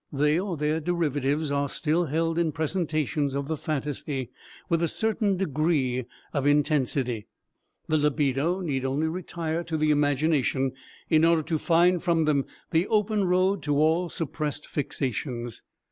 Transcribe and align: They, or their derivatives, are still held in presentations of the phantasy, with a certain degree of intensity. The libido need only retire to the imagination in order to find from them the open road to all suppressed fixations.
They, 0.11 0.39
or 0.39 0.57
their 0.57 0.79
derivatives, 0.79 1.51
are 1.51 1.69
still 1.69 2.05
held 2.05 2.39
in 2.39 2.53
presentations 2.53 3.35
of 3.35 3.47
the 3.47 3.55
phantasy, 3.55 4.31
with 4.67 4.81
a 4.81 4.87
certain 4.87 5.37
degree 5.37 6.05
of 6.33 6.47
intensity. 6.47 7.27
The 7.87 7.99
libido 7.99 8.61
need 8.61 8.83
only 8.83 9.07
retire 9.07 9.63
to 9.65 9.77
the 9.77 9.91
imagination 9.91 10.71
in 11.07 11.23
order 11.23 11.43
to 11.43 11.59
find 11.59 12.01
from 12.01 12.25
them 12.25 12.45
the 12.71 12.87
open 12.87 13.25
road 13.25 13.61
to 13.61 13.77
all 13.77 14.09
suppressed 14.09 14.65
fixations. 14.67 15.61